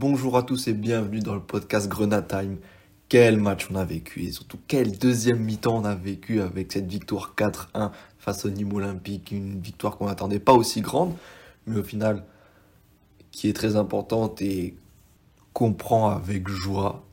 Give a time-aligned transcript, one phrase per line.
[0.00, 2.58] Bonjour à tous et bienvenue dans le podcast Grenade Time.
[3.08, 6.86] Quel match on a vécu et surtout quel deuxième mi-temps on a vécu avec cette
[6.86, 9.32] victoire 4-1 face au Nîmes Olympique.
[9.32, 11.16] Une victoire qu'on n'attendait pas aussi grande,
[11.66, 12.22] mais au final
[13.32, 14.76] qui est très importante et
[15.52, 17.04] qu'on prend avec joie.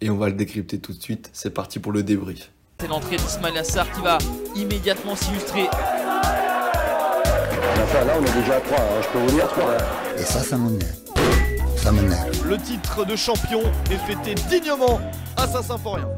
[0.00, 1.28] Et on va le décrypter tout de suite.
[1.34, 2.50] C'est parti pour le débrief.
[2.80, 4.16] C'est l'entrée d'Ismail Assar qui va
[4.54, 5.66] immédiatement s'illustrer.
[7.82, 9.76] Enfin, là, on est déjà à 3, hein, je peux vous dire 3.
[10.16, 10.56] Et ça, ça.
[11.88, 13.60] Le titre de champion
[13.92, 15.00] est fêté dignement
[15.36, 16.08] à Saint-Symphorien.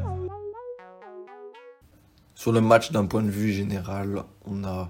[2.33, 4.89] Sur le match d'un point de vue général, on a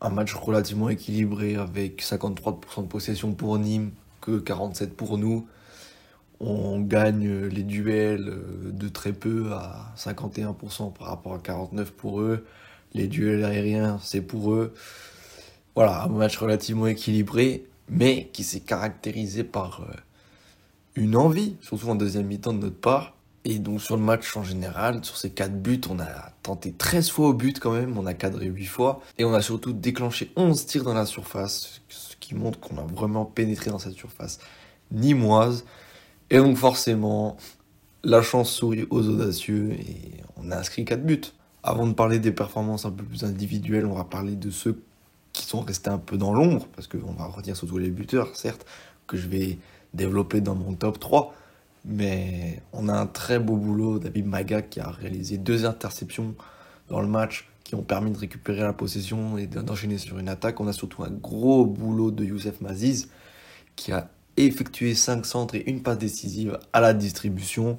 [0.00, 3.90] un match relativement équilibré avec 53% de possession pour Nîmes,
[4.22, 5.46] que 47% pour nous.
[6.40, 8.32] On gagne les duels
[8.72, 12.46] de très peu à 51% par rapport à 49% pour eux.
[12.94, 14.72] Les duels aériens, c'est pour eux.
[15.74, 19.94] Voilà, un match relativement équilibré, mais qui s'est caractérisé par euh,
[20.96, 23.14] une envie, surtout en deuxième mi-temps de notre part.
[23.44, 27.10] Et donc sur le match en général, sur ces 4 buts, on a tenté 13
[27.10, 30.32] fois au but quand même, on a cadré 8 fois, et on a surtout déclenché
[30.34, 34.40] 11 tirs dans la surface, ce qui montre qu'on a vraiment pénétré dans cette surface
[34.90, 35.64] nimoise.
[36.30, 37.36] Et donc forcément,
[38.02, 41.20] la chance sourit aux audacieux, et on a inscrit 4 buts.
[41.62, 44.80] Avant de parler des performances un peu plus individuelles, on va parler de ceux
[45.36, 48.64] qui sont restés un peu dans l'ombre, parce qu'on va retenir surtout les buteurs, certes,
[49.06, 49.58] que je vais
[49.92, 51.34] développer dans mon top 3.
[51.84, 56.34] Mais on a un très beau boulot David Maga qui a réalisé deux interceptions
[56.88, 60.58] dans le match qui ont permis de récupérer la possession et d'enchaîner sur une attaque.
[60.58, 63.08] On a surtout un gros boulot de Youssef Maziz
[63.76, 67.78] qui a effectué 5 centres et une passe décisive à la distribution.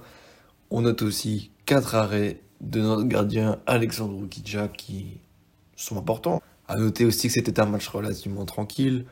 [0.70, 5.18] On note aussi 4 arrêts de notre gardien Alexandre Rukidja qui
[5.76, 6.42] sont importants.
[6.68, 9.06] À noter aussi que c'était un match relativement tranquille,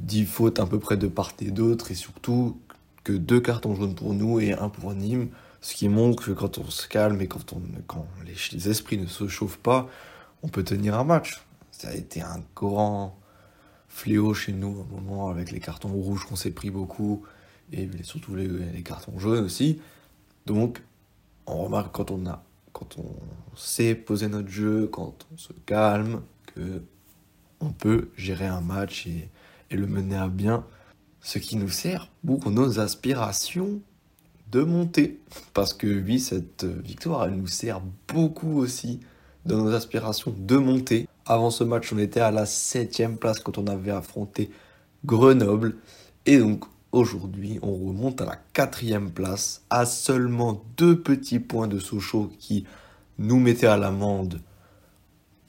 [0.00, 2.60] 10 fautes à peu près de part et d'autre et surtout
[3.04, 6.58] que deux cartons jaunes pour nous et un pour Nîmes, ce qui montre que quand
[6.58, 7.62] on se calme et quand, on,
[8.24, 9.88] les, esprits ne se chauffent pas,
[10.42, 11.42] on peut tenir un match.
[11.70, 13.18] Ça a été un grand
[13.88, 17.24] fléau chez nous à un moment avec les cartons rouges qu'on s'est pris beaucoup
[17.72, 19.80] et surtout les, les, cartons jaunes aussi.
[20.46, 20.82] Donc,
[21.46, 22.42] on remarque quand on a,
[22.72, 23.14] quand on
[23.56, 26.22] sait poser notre jeu, quand on se calme,
[27.60, 29.28] on peut gérer un match et,
[29.70, 30.64] le mener à bien
[31.20, 33.80] ce qui nous sert pour nos aspirations
[34.50, 35.20] de monter.
[35.54, 38.98] Parce que oui, cette victoire, elle nous sert beaucoup aussi
[39.44, 41.06] dans nos aspirations de monter.
[41.24, 44.50] Avant ce match, on était à la 7 place quand on avait affronté
[45.04, 45.76] Grenoble.
[46.26, 51.78] Et donc aujourd'hui, on remonte à la 4 place, à seulement deux petits points de
[51.78, 52.64] Sochaux qui
[53.18, 54.40] nous mettaient à l'amende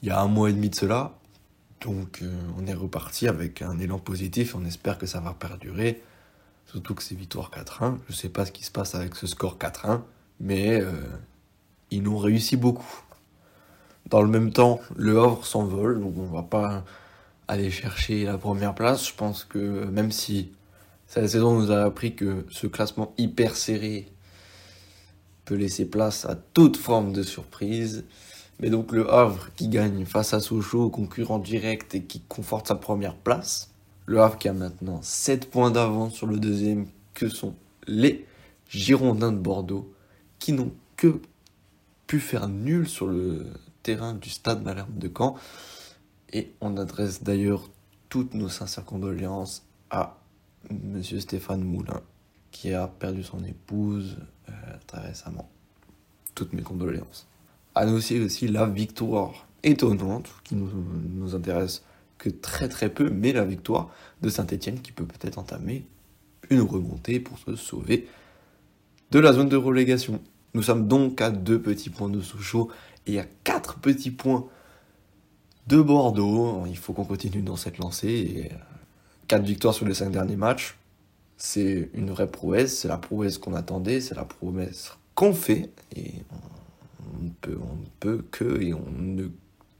[0.02, 1.12] il y a un mois et demi de cela.
[1.80, 6.02] Donc euh, on est reparti avec un élan positif, on espère que ça va perdurer,
[6.66, 7.98] surtout que c'est victoire 4-1.
[8.06, 10.00] Je ne sais pas ce qui se passe avec ce score 4-1,
[10.38, 10.92] mais euh,
[11.90, 13.02] ils nous réussi beaucoup.
[14.08, 16.84] Dans le même temps, le Havre s'envole, donc on va pas
[17.48, 19.08] aller chercher la première place.
[19.08, 20.52] Je pense que même si
[21.06, 24.08] cette saison nous a appris que ce classement hyper serré
[25.44, 28.04] peut laisser place à toute forme de surprise,
[28.62, 32.76] mais donc le Havre qui gagne face à Sochaux, concurrent direct et qui conforte sa
[32.76, 33.72] première place.
[34.06, 37.56] Le Havre qui a maintenant 7 points d'avance sur le deuxième, que sont
[37.88, 38.24] les
[38.68, 39.92] Girondins de Bordeaux,
[40.38, 41.20] qui n'ont que
[42.06, 43.46] pu faire nul sur le
[43.82, 45.34] terrain du stade Malherbe de Caen.
[46.32, 47.68] Et on adresse d'ailleurs
[48.08, 50.20] toutes nos sincères condoléances à
[50.70, 52.00] Monsieur Stéphane Moulin,
[52.52, 54.18] qui a perdu son épouse
[54.48, 54.52] euh,
[54.86, 55.50] très récemment.
[56.36, 57.26] Toutes mes condoléances
[57.74, 60.68] annoncer aussi la victoire étonnante qui nous,
[61.10, 61.82] nous intéresse
[62.18, 63.90] que très très peu, mais la victoire
[64.22, 65.84] de Saint-Etienne qui peut peut-être entamer
[66.50, 68.06] une remontée pour se sauver
[69.10, 70.20] de la zone de relégation.
[70.54, 72.70] Nous sommes donc à deux petits points de Sochaux
[73.06, 74.46] et à quatre petits points
[75.66, 76.64] de Bordeaux.
[76.66, 78.08] Il faut qu'on continue dans cette lancée.
[78.08, 78.52] Et
[79.28, 80.76] quatre victoires sur les cinq derniers matchs,
[81.36, 82.80] c'est une vraie prouesse.
[82.80, 85.70] C'est la prouesse qu'on attendait, c'est la promesse qu'on fait.
[85.96, 86.12] Et
[87.46, 89.28] on ne peut, que et on ne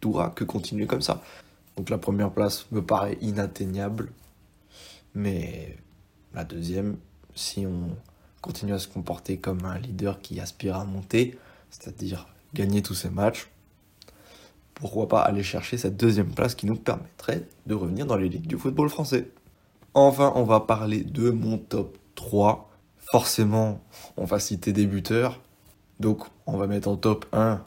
[0.01, 1.23] doit que continuer comme ça.
[1.77, 4.13] Donc la première place me paraît inatteignable,
[5.15, 5.77] mais
[6.35, 6.97] la deuxième,
[7.35, 7.97] si on
[8.41, 11.39] continue à se comporter comme un leader qui aspire à monter,
[11.71, 13.49] c'est-à-dire gagner tous ses matchs,
[14.75, 18.59] pourquoi pas aller chercher cette deuxième place qui nous permettrait de revenir dans l'élite du
[18.59, 19.31] football français.
[19.95, 22.69] Enfin, on va parler de mon top 3.
[23.13, 23.81] Forcément,
[24.17, 25.41] on va citer des buteurs,
[26.03, 27.65] donc on va mettre en top 1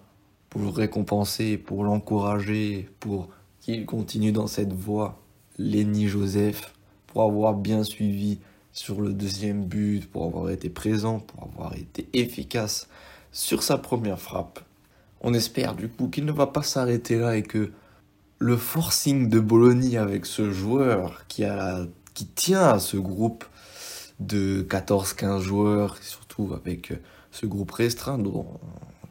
[0.49, 3.29] pour le récompenser, pour l'encourager, pour
[3.61, 5.19] qu'il continue dans cette voie,
[5.57, 6.73] Lenny Joseph,
[7.07, 8.39] pour avoir bien suivi
[8.73, 12.87] sur le deuxième but, pour avoir été présent, pour avoir été efficace
[13.31, 14.59] sur sa première frappe.
[15.21, 17.71] On espère du coup qu'il ne va pas s'arrêter là et que
[18.37, 23.45] le forcing de Bologna avec ce joueur qui, a, qui tient à ce groupe
[24.19, 25.97] de 14-15 joueurs,
[26.53, 26.93] avec
[27.31, 28.21] ce groupe restreint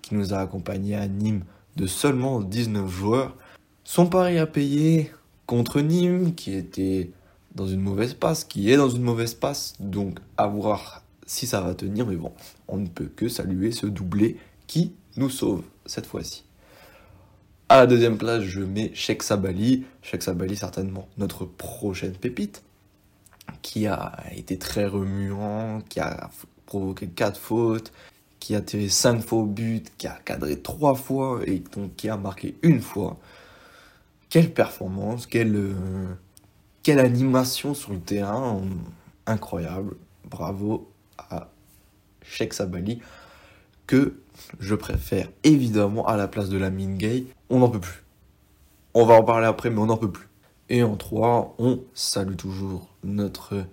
[0.03, 1.45] qui nous a accompagnés à Nîmes
[1.77, 3.37] de seulement 19 joueurs,
[3.85, 5.11] son pari à payer
[5.47, 7.11] contre Nîmes qui était
[7.55, 11.61] dans une mauvaise passe, qui est dans une mauvaise passe, donc à voir si ça
[11.61, 12.33] va tenir, mais bon,
[12.69, 16.45] on ne peut que saluer ce doublé qui nous sauve cette fois-ci.
[17.69, 19.85] À la deuxième place, je mets Sheikh Sabali.
[20.03, 22.63] Sheikh Sabali, certainement notre prochaine pépite,
[23.63, 26.31] qui a été très remuant, qui a
[26.67, 27.93] provoqué 4 fautes,
[28.41, 32.09] qui a tiré 5 fois au but, qui a cadré 3 fois et donc qui
[32.09, 33.17] a marqué une fois.
[34.29, 35.57] Quelle performance, quelle,
[36.87, 38.61] animation sur le terrain,
[39.27, 39.97] incroyable.
[40.25, 41.49] Bravo à
[42.23, 43.01] Sheikh Sabali,
[43.87, 44.17] que
[44.59, 47.27] je préfère évidemment à la place de la Gay.
[47.51, 48.03] On n'en peut plus.
[48.93, 50.29] On va en parler après, mais on n'en peut plus.
[50.69, 53.65] Et en 3, on salue toujours notre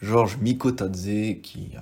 [0.00, 1.72] Georges Mikotadze qui,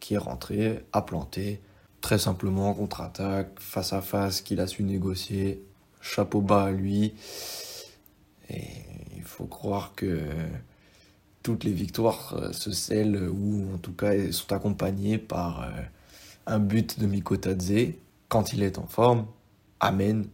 [0.00, 1.60] qui est rentré, a planté,
[2.00, 5.62] très simplement contre-attaque, face à face, qu'il a su négocier.
[6.00, 7.14] Chapeau bas à lui.
[8.50, 8.62] Et
[9.16, 10.20] il faut croire que
[11.42, 15.70] toutes les victoires euh, se scellent ou en tout cas sont accompagnées par euh,
[16.46, 17.94] un but de Mikotadze
[18.28, 19.26] quand il est en forme
[19.80, 20.26] amène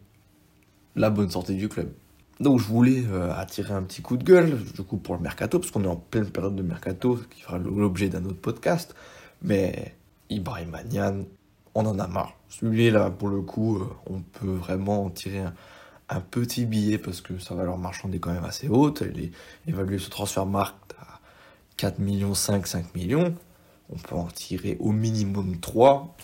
[0.96, 1.92] la bonne santé du club.
[2.40, 5.58] Donc je voulais euh, attirer un petit coup de gueule, du coup pour le mercato,
[5.58, 8.94] parce qu'on est en pleine période de mercato, qui fera l'objet d'un autre podcast.
[9.44, 9.94] Mais
[10.30, 11.24] Ibrahim Magnan,
[11.74, 12.32] on en a marre.
[12.48, 15.44] Celui-là, pour le coup, euh, on peut vraiment en tirer
[16.08, 19.02] un, petit billet parce que sa valeur marchande est quand même assez haute.
[19.02, 19.32] Elle est
[19.66, 21.20] évaluée ce transfert marque à
[21.76, 23.34] 4 millions, 5, 5 millions.
[23.90, 26.16] On peut en tirer au minimum 3,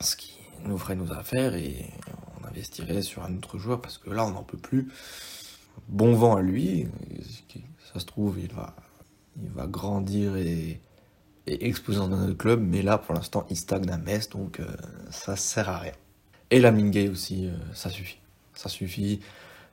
[0.00, 1.90] ce qui nous ferait nos affaires et
[2.40, 4.92] on investirait sur un autre joueur parce que là, on n'en peut plus.
[5.88, 6.86] Bon vent à lui.
[7.92, 8.76] Ça se trouve, il va,
[9.42, 10.80] il va grandir et
[11.46, 14.66] et exploser dans notre club, mais là pour l'instant il stagne à Metz, donc euh,
[15.10, 15.92] ça sert à rien.
[16.50, 18.18] Et la Mingay aussi, euh, ça suffit.
[18.54, 19.20] Ça suffit.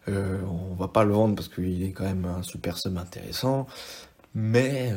[0.08, 3.68] Euh, on va pas le vendre parce qu'il est quand même un super sub intéressant,
[4.34, 4.94] mais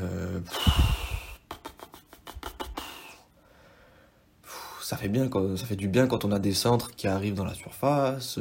[4.81, 7.45] ça fait bien ça fait du bien quand on a des centres qui arrivent dans
[7.45, 8.39] la surface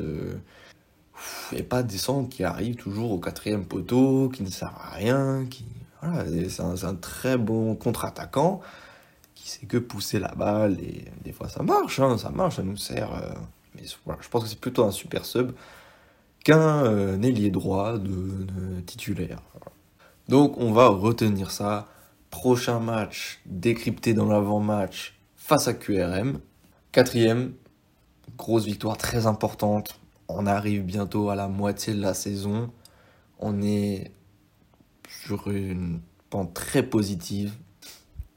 [1.52, 5.46] et pas des centres qui arrivent toujours au quatrième poteau, qui ne servent à rien,
[5.50, 5.66] qui
[6.50, 8.62] c'est un, très bon contre-attaquant
[9.36, 12.64] qui sait que pousser la balle et des fois ça marche, hein, ça marche, ça
[12.64, 13.14] nous sert.
[13.14, 13.34] Euh,
[13.76, 15.54] mais voilà, je pense que c'est plutôt un super sub
[16.44, 19.40] qu'un euh, ailier droit de, titulaire.
[20.30, 21.88] Donc on va retenir ça.
[22.30, 26.40] Prochain match décrypté dans l'avant-match face à QRM.
[26.92, 27.54] Quatrième,
[28.38, 30.00] grosse victoire très importante.
[30.28, 32.72] On arrive bientôt à la moitié de la saison.
[33.40, 34.12] On est
[35.26, 37.54] sur une pente très positive.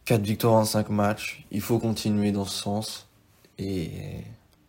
[0.05, 1.45] 4 victoires en 5 matchs.
[1.51, 3.09] Il faut continuer dans ce sens.
[3.59, 3.91] Et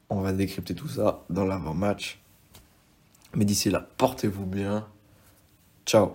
[0.10, 2.20] on va décrypter tout ça dans l'avant-match.
[3.36, 4.88] Mais d'ici là, portez-vous bien.
[5.86, 6.14] Ciao